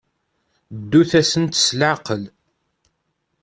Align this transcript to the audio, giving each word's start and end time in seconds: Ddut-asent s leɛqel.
Ddut-asent 0.81 1.59
s 1.65 1.67
leɛqel. 1.79 2.23